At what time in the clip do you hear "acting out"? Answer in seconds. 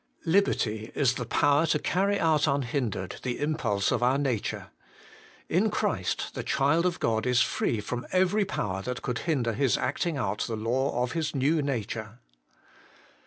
9.77-10.39